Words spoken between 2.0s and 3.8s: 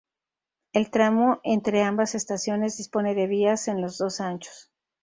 estaciones dispone de vías